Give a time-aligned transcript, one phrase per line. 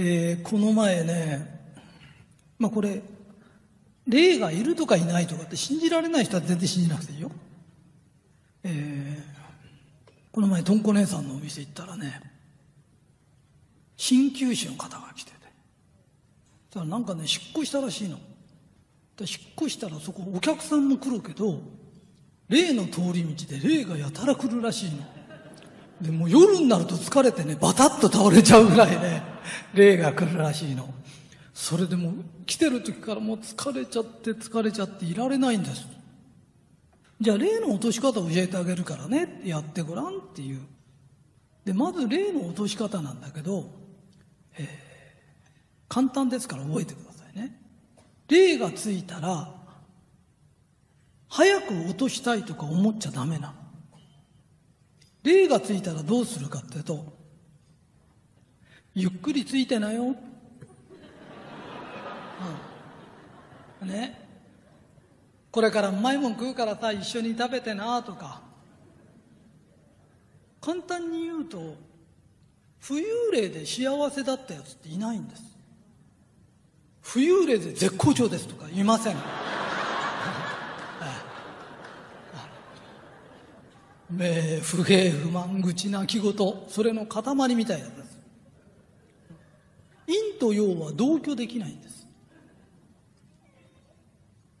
[0.00, 1.74] えー、この前ね、
[2.56, 3.02] まあこれ、
[4.06, 7.32] 霊がいるとかいないとかって信じられない人は全然信じなくていいよ。
[8.62, 12.20] えー、この前、とんこ姉さんのお店行ったらね、
[13.96, 15.36] 鍼灸師の方が来てて、
[16.70, 18.18] そしたらなんかね、引っ越したらしいの。
[19.18, 19.28] 引っ
[19.60, 21.60] 越したらそこお客さんも来るけど、
[22.48, 24.98] 霊の通り道で霊がやたら来るらしいの。
[26.00, 29.37] で、もう夜になると疲れてね、バタッと倒れちゃうぐらいね、
[29.74, 30.92] 霊が来るらしいの。
[31.54, 32.12] それでも
[32.46, 35.86] 来てる時からもう疲れちゃって疲れちゃっていられないんです。
[37.20, 40.60] じゃあ霊の落とし方を教えてあげるからねってやってごらんっていう。
[41.64, 43.70] で、まず霊の落とし方なんだけど、
[44.56, 44.66] えー、
[45.88, 47.60] 簡単ですから覚えてくださいね。
[48.28, 49.52] 霊がついたら、
[51.28, 53.54] 早く落としたいとか思っちゃダメな。
[55.24, 57.17] 霊がついたらどうするかっていうと、
[59.00, 60.16] ゆっくりついてなよ。
[63.82, 64.26] うん、ね。
[65.52, 68.42] これからうまいもん食うからさ、一緒に食べてなとか。
[70.60, 71.76] 簡単に言うと、
[72.82, 75.42] 浮遊霊で幸せだったやつっていないんです。
[77.04, 79.16] 浮遊霊で絶好調ですとか言いません。
[84.20, 86.34] え不平不満愚痴泣き言
[86.68, 87.97] それの塊みたいな
[90.38, 92.06] と陽は同居できないんです。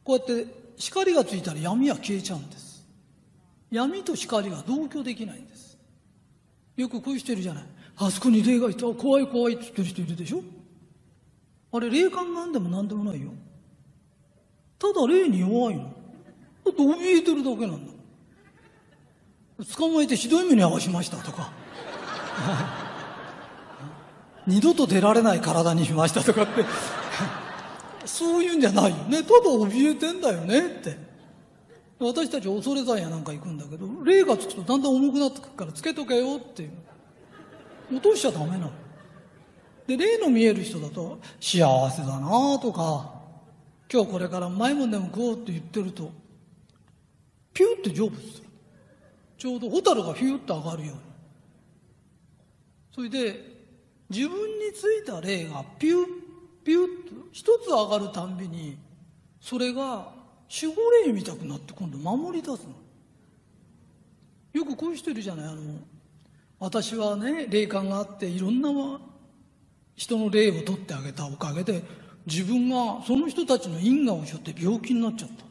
[0.04, 2.86] こうやって光がついたら闇は消えちゃうんです。
[3.70, 5.78] 闇と光が同居できないんです。
[6.76, 7.64] よくこういう人いるじゃない。
[7.96, 8.86] あそこに霊がいた。
[8.86, 10.42] 怖い怖いって言ってる人いるでしょ。
[11.72, 13.30] あれ霊感なんでも何でもないよ。
[14.78, 15.82] ただ霊に弱いの。
[15.84, 15.90] だ
[16.70, 17.92] って怯えてるだけなんだ。
[19.76, 21.52] 捕まえてひどい目に遭わしましたとか。
[24.48, 26.64] 二度と出られない体にしましたとかって。
[28.06, 29.22] そういうんじゃないよね。
[29.22, 30.96] ただ怯えてんだよねって。
[32.00, 36.70] 私たち恐れ山やなんか行くんだけど霊がつくとだんだん重くなってくるからつけとけよっていう。
[37.92, 38.70] 落としちゃダメなの。
[39.86, 43.10] で霊の見える人だと幸せだなとか
[43.92, 46.10] 今日これからうまいもんでも食おうって言ってると
[47.52, 48.44] ピューって成仏する。
[49.36, 51.00] ちょうど蛍がヒューッと上がるように。
[52.94, 53.57] それで
[54.10, 56.06] 自分についた霊がピュッ
[56.64, 58.78] ピュッと一つ上がるたんびに
[59.40, 60.12] それが
[60.62, 62.74] 守護霊見たくなって今度守り出すの。
[64.52, 65.60] よくこういう人いるじゃないあの
[66.58, 68.70] 私はね霊感があっていろんな
[69.94, 71.82] 人の霊を取ってあげたおかげで
[72.26, 75.44] 自分がその人たちの因果を背負って病気になっちゃった。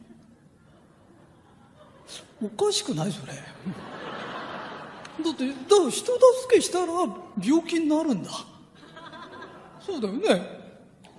[2.40, 3.32] おかしくないそれ。
[5.24, 6.16] だってだから人助
[6.50, 6.92] けしたら
[7.42, 8.30] 病気になるんだ。
[9.80, 10.58] そうだよね。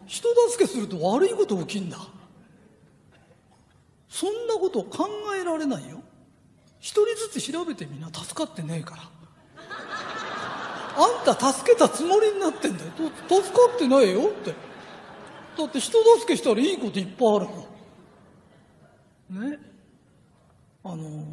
[0.05, 1.97] 人助けすると悪いこと起きんだ。
[4.07, 5.07] そんなこと考
[5.39, 6.01] えられないよ。
[6.79, 8.07] 一人ずつ調べてみな。
[8.11, 9.03] 助かってねえから。
[11.01, 12.91] あんた助けたつもりになってんだよ。
[13.27, 14.29] 助かってないよ。
[14.29, 14.53] って。
[15.57, 17.67] だって人助けしたらいいこといっぱいあるも
[19.45, 19.59] んね。
[20.83, 21.25] あの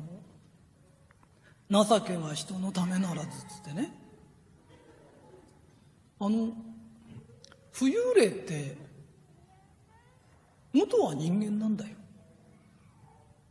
[1.70, 3.92] 情けは人のためならずっつってね。
[6.18, 6.52] あの
[7.72, 8.76] 浮遊霊って
[10.72, 11.96] 元は人間なんだよ。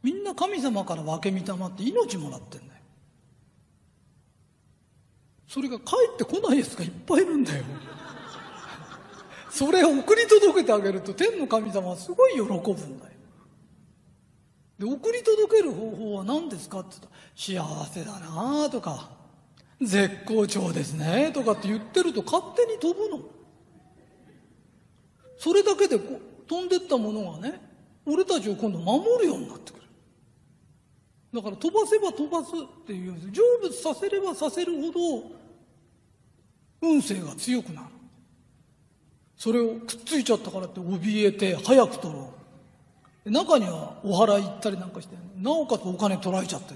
[0.02, 2.82] みんな神様から分け見たまって命もらってんだよ。
[5.48, 7.64] それが帰ってこないやつがいっぱいいるんだよ。
[9.50, 13.15] それを送り届けてあげると天の神様はすごい喜ぶんだよ。
[14.80, 19.10] で送り届ける方法は何ですかって言ったら幸せだなとか
[19.82, 23.24] 絶好調ですねとかって言ってると勝手に飛ぶの。
[25.38, 27.62] それだけで飛んでったものがね
[28.06, 29.82] 俺たちを今度守るようになってくる。
[31.34, 35.32] だから飛ばせば飛ばすっていう成仏させればさせるほど
[36.82, 37.88] 運勢が強くなる。
[39.38, 42.45] それをくっついちゃったからって怯えて早く取ろう。
[43.26, 46.74] 中にはお祓い行ったりなんかしてなおかつお金取られちゃって。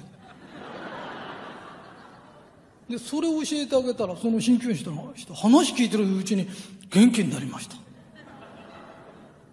[2.90, 6.50] でそれを教えてあげたらその鍼灸師の人話聞いてるうちに
[6.90, 7.76] 元気になりました。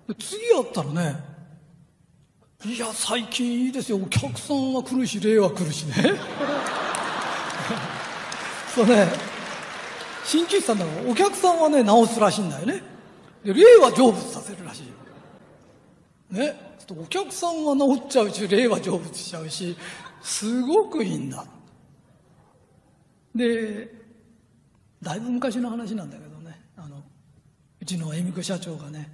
[0.09, 1.17] で次やったらね
[2.65, 3.99] いや最近いいですよ。
[3.99, 5.95] お客さんは来るし霊は来るしね。
[8.75, 9.07] そうね。
[10.25, 12.83] 鍼灸師さんだからお客さんはね治すらしいんだよね。
[13.45, 16.66] で霊は成仏させるらしいね。
[16.95, 19.77] お客さんは治っちゃうし霊は成仏しちゃうし
[20.23, 21.45] すごくいいんだ
[23.35, 23.93] で
[25.03, 27.03] だいぶ昔の話なんだけどねあの
[27.87, 29.09] うちの恵美子社長がね、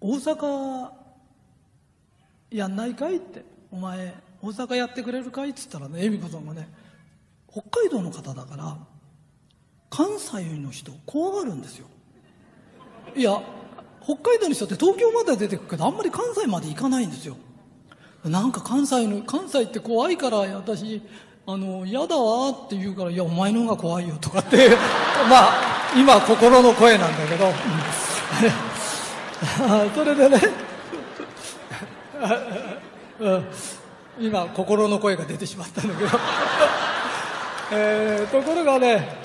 [0.00, 0.88] 大阪
[2.52, 6.68] やんないかいって、お前、大阪やってくれるかいって言ったらね、恵美子さんがね、
[7.50, 8.78] 北海道の方だから、
[9.90, 11.88] 関西の人怖がるんですよ。
[13.16, 13.42] いや、
[14.04, 17.36] 北海道の人って東京まで出てくけど、あんまり関西まで行かないんですよ。
[18.24, 21.02] なんか関西の、関西って怖いから、私、
[21.46, 24.70] あの、嫌だわって言うから、いや、お前の方が怖いよとかって、
[25.28, 25.52] まあ、
[25.96, 27.52] 今心の声なんだけど、
[29.94, 30.38] それでね、
[34.20, 36.10] 今心の声が出てしまったんだけど、
[37.72, 39.16] えー、ところがね、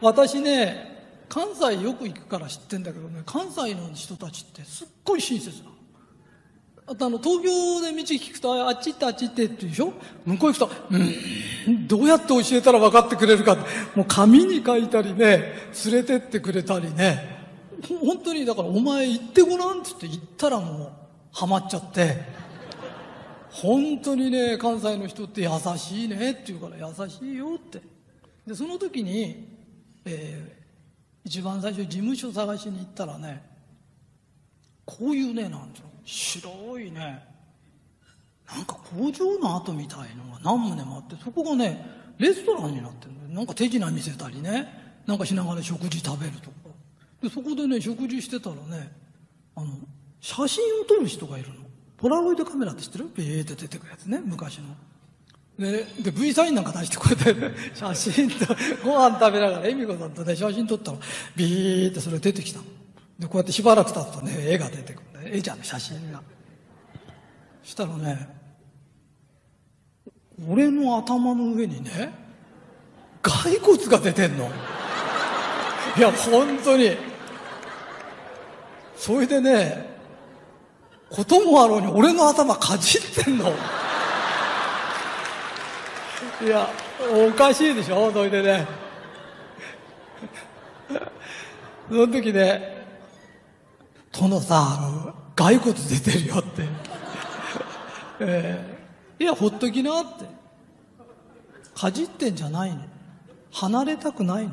[0.00, 0.91] 私ね、
[1.32, 5.70] 関西よく行くから知ってんだけどね、関西の人たちってすっごい親切な。
[6.86, 9.94] あとあの、東京で道聞くと、あっち行ってあっち行ってって言うでしょ？
[10.26, 10.98] 向こう行くと、う
[11.70, 13.62] ん、どうやって教えたら分かってくれるかって、
[13.94, 15.54] もう紙に書いたりね、
[15.86, 17.48] 連れてってくれたりね、
[17.88, 20.92] 本当にだからお前行ってごらんって言って行ったらもう、
[21.32, 22.14] ハマっちゃって、
[23.48, 25.48] 本当にね、関西の人って優
[25.78, 27.80] しいねって言うから優しいよって。
[28.46, 29.48] で、その時に、
[30.04, 30.61] えー、
[31.24, 33.42] 一番最初事務所探しに行ったらね、
[34.84, 37.24] こういうね、なんていうの、白いね
[38.54, 41.84] なんか工場の跡みたいのが何棟もあってそこがね
[42.18, 44.68] レストランになってるのなんか手品見せたりね
[45.06, 46.56] なんかしながら食事食べるとか。
[47.22, 48.92] でそこでね食事してたらね
[49.54, 49.68] あの
[50.20, 51.54] 写真を撮る人がいるの。
[51.96, 53.10] ポラロイドカメラって知ってる？
[53.14, 54.64] ビーって出てくるやつね昔の。
[55.58, 58.46] でで V サインなんか出してこうやって、写真と
[58.82, 60.98] ご飯食べながら恵美子さんとね写真撮ったら
[61.36, 62.64] ビーってそれ出てきたの。
[63.18, 65.30] でこうやってしばらく経つとね絵が出てくるね。
[65.36, 66.22] 絵じゃん写真が。
[67.62, 68.28] したらね
[70.48, 72.12] 俺の頭の上にね
[73.20, 74.50] 骸骨が出てんの。
[75.96, 76.96] いや本当に。
[78.96, 79.96] それでね
[81.10, 83.52] こともあろうに俺の頭かじってんの。
[86.44, 86.68] いや
[87.28, 88.66] おかしいでしょそれでね
[91.88, 92.84] その時ね
[94.12, 96.62] 殿さ骸骨出てるよって。
[98.20, 100.26] えー、いや、ほっときなって。
[101.74, 102.82] かじってんじゃないの。
[103.50, 104.52] 離れたくないの。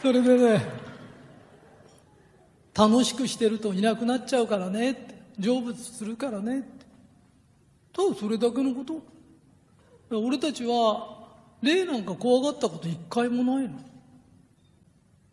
[0.00, 0.66] それでね、
[2.74, 5.06] 楽しくしてるといなくなっちゃうからね、
[5.38, 6.81] 成仏するからねって。
[7.92, 9.02] ただそれだけのこと？
[10.16, 11.18] 俺たちは、
[11.62, 13.78] 霊なんか怖がったこと一回もないの。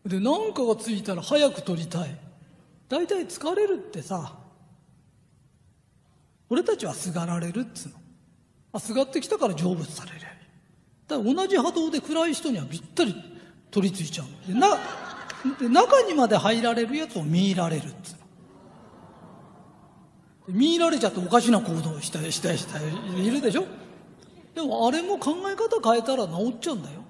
[0.05, 2.17] で何かがついたら早く取りたい。
[2.87, 4.35] 大体疲れるってさ。
[6.49, 7.95] 俺たちはすがられるっつうの。
[8.73, 10.19] あすがってきたから成仏される。
[11.07, 13.15] だから同じ波動で暗い人にはぴったり
[13.71, 14.77] 取り付いちゃうでな
[15.67, 18.18] 中にまで入られるやつを見入られるっつう
[20.49, 23.65] 見入られちゃっておかしな行動をしたりしたりしたりいるでしょ？
[24.55, 27.01] でもあれも考え方変えたら治っちゃうんだよ。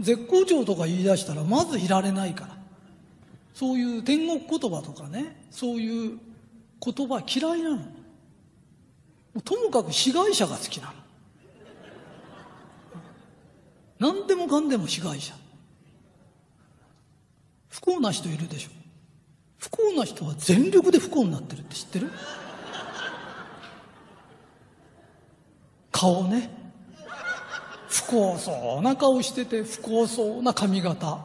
[0.00, 2.56] 絶好調とか言い出したらまずいられないから。
[3.52, 5.44] そういう天国言葉とかね。
[5.50, 6.18] そういう
[6.82, 7.82] 言葉嫌いなの。
[9.44, 10.92] ともかく被害者が好きなの。
[13.98, 15.34] 何でもかんでも被害者。
[17.68, 18.70] 不幸な人いるでしょ。
[19.58, 22.10] 不幸な人は全力で不幸になってるって知ってる？
[26.00, 26.48] 顔ね。
[27.90, 31.18] 不幸そうな顔してて不幸そうな髪型。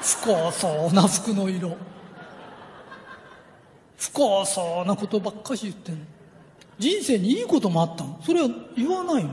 [0.00, 1.76] 不幸そうな服の色。
[3.96, 6.04] 不幸そうなことばっかし言ってんの。
[6.80, 8.20] 人生にいいこともあったの。
[8.24, 9.30] それは言わないの。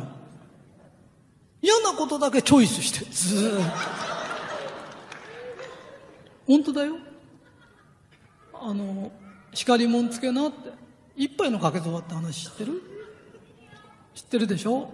[1.64, 3.72] 嫌なことだけチョイスしてずーっと。
[6.46, 6.98] 本当だよ。
[8.54, 9.12] あの
[9.52, 10.70] 光もんつけなって。
[11.16, 12.82] 一杯のかけそばって話知ってる？
[14.16, 14.90] 知ってるでしょ？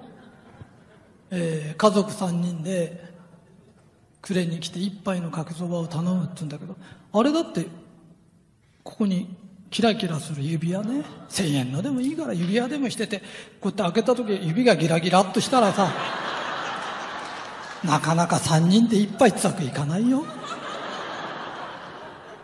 [1.30, 3.10] えー、家族3人で
[4.22, 6.75] 暮れに来て一杯のかけそばを頼むって言うんだけど
[7.13, 7.66] あれだって
[8.84, 9.34] ここに
[9.70, 11.06] キラキラする指輪ね。
[11.30, 13.20] 1000円のでもいいから指輪でもしてて
[13.62, 15.90] こうやって開けた時指がギラギラっとしたらさ
[17.86, 20.25] なかなか3人で一杯ってわけいかないよ。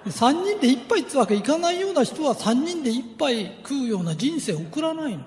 [0.05, 5.23] 3人で一杯ってわけいかないような人は3人で一杯食うような人生を送らないの。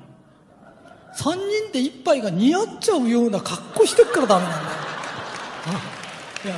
[1.15, 4.73] 3人で一杯が似合っちゃうような格好してっからダメなんだよ。
[6.45, 6.55] いや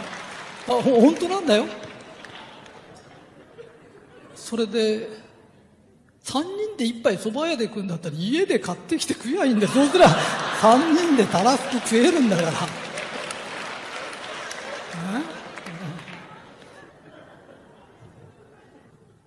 [0.69, 1.67] あほ本当なんだよ。
[4.35, 5.09] それで
[6.25, 9.69] 3人で一杯蕎麦屋で食うんだったら家で買ってきて食えばいいんだよ。
[9.73, 12.51] そうすら3人でたらふく食えるんだから。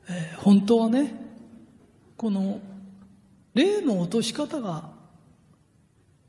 [0.07, 1.15] えー本当はね
[2.15, 2.59] この
[3.55, 4.94] 霊の落とし方が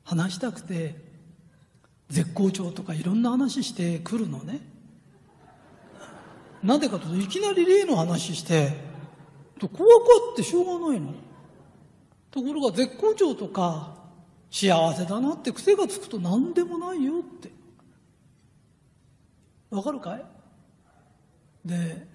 [0.06, 0.94] 話したくて
[2.08, 4.60] 絶好調とかいろんな話してくるのね。
[6.62, 8.72] なんでかというといきなり霊の話して
[9.60, 9.84] 怖くあ
[10.32, 11.12] ってしょうがないの。
[12.30, 13.96] ところが絶好調とか
[14.50, 17.50] 幸せだなって癖がつくと何でもないよって。
[19.70, 20.24] わかるかい？
[21.64, 22.06] で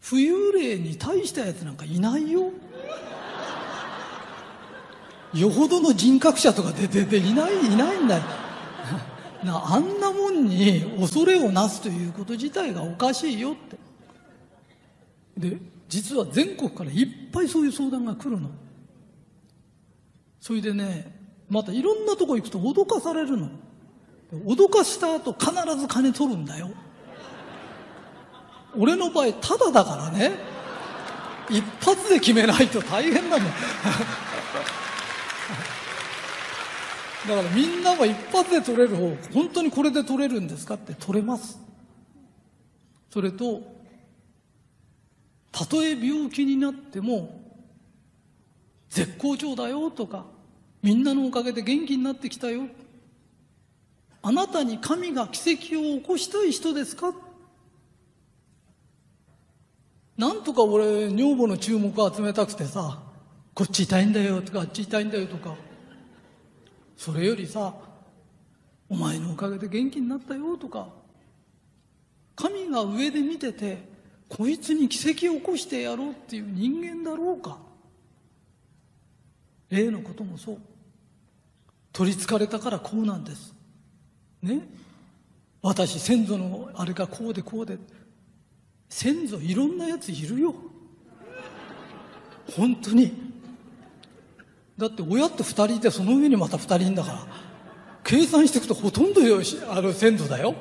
[0.00, 2.50] 浮遊霊に大したやつなんかいないよ。
[5.34, 8.22] よほどの人格者とか出てていないいないんだよ。
[9.44, 15.50] なあんなもんに恐れをなすということ自体がおかしいよって。
[15.50, 15.58] で
[15.88, 18.50] 実は全国からいっぱいそういう相談が来るの。
[20.40, 21.16] それでね
[21.48, 23.48] またいろんなとこ行くと脅かされるの。
[24.46, 26.70] 脅かした後必ず金取るんだよ。
[28.76, 30.32] 俺の場合タダだからね。
[31.48, 33.44] 一発で決めないと大変なの。
[37.28, 41.60] だからみんなは一発で取れる方本当にこれで取れるんですかって取れます。
[43.10, 43.62] それと
[45.52, 47.40] たとえ病気になっても
[48.88, 50.24] 絶好調だよとか
[50.82, 52.62] みんなのおかげで元気になってきたよ。
[54.22, 57.12] あなたに神が奇跡を起こしたい人ですか？
[60.16, 63.02] なんとか俺女房の注目を集めたくてさ
[63.54, 65.54] こっち痛いんだよとかあっち痛いんだよとか
[67.00, 67.72] それよりさ
[68.90, 70.86] お前のおかげで元気になったよとか
[72.36, 73.78] 神が上で見てて
[74.28, 77.58] こいつに奇跡を起こしてやろうっていう人間だろうか。
[79.70, 80.58] 例のこともそう。
[81.92, 83.54] 取りつかれたからこうなんです。
[84.42, 84.68] ね？
[85.62, 87.78] 私先祖のあれがこうでこうで。
[88.88, 90.54] 先祖いろんなやついるよ。
[92.54, 93.29] 本当に。
[94.80, 97.26] だって親って2人いてその上にまた2人いんだから
[98.02, 100.54] 計算していくとほとんどよしあの先祖だよ。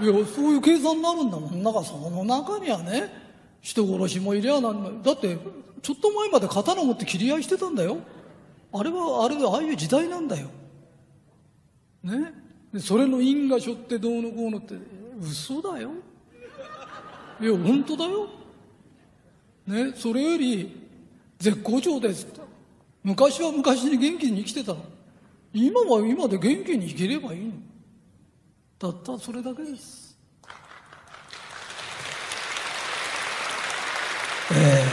[0.00, 1.62] いやそういう計算になるんだもん。
[1.64, 3.12] だからその中にはね
[3.60, 5.36] 人殺しもいりゃなんだだって
[5.82, 7.98] ちょっと前まで刀持って切り合いしてたんだよ。
[8.72, 10.48] あれはあれでああいう時代なんだよ。
[12.04, 12.32] ね？
[12.72, 14.74] でそれの因果しょってどうのこうのって
[15.20, 15.90] 嘘だよ。
[17.40, 18.28] いや本当だよ。
[19.66, 19.92] ね？
[19.96, 20.88] それより
[21.38, 22.47] 絶好調ですって。
[23.08, 24.84] 昔は昔に元気に生きてたの。
[25.54, 27.52] 今は今で元気に生きればいいの。
[28.78, 30.14] たったそれだけです。
[34.50, 34.84] え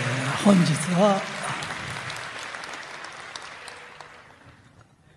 [0.42, 1.22] ー、本日は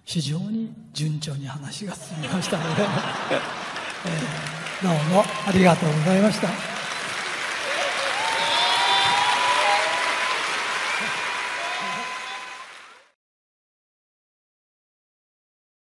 [0.04, 6.77] 非常に順調に話が進みましたので、えー、どうもありがとうございました。